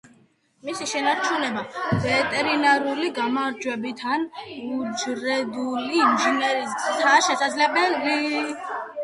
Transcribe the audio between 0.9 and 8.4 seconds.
შენარჩუნება ვეგეტატიური გამრავლებით ან უჯრედული ინჟინერიის გზითაა შესაძლებელი.